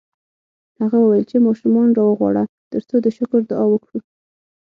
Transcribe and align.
هغه 0.79 0.97
وویل 0.99 1.25
چې 1.31 1.37
ماشومان 1.47 1.87
راوغواړه 1.97 2.43
ترڅو 2.71 2.95
د 3.01 3.07
شکر 3.17 3.39
دعا 3.49 3.65
وکړو 3.69 3.99